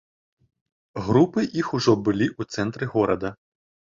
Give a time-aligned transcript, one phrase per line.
[1.07, 3.29] Групы іх ужо былі ў цэнтры горада.